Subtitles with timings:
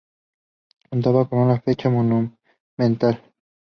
[0.89, 3.21] Contaba con una fachada monumental.